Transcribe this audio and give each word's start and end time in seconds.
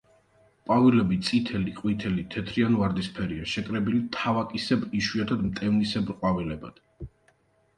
ყვავილები 0.69 1.17
წითელი, 1.27 1.73
ყვითელი, 1.81 2.23
თეთრი 2.35 2.65
ან 2.69 2.77
ვარდისფერია, 2.79 3.45
შეკრებილი 3.53 4.01
თავაკისებრ, 4.17 4.89
იშვიათად 5.01 5.45
მტევნისებრ 5.51 6.19
ყვავილებად. 6.25 6.83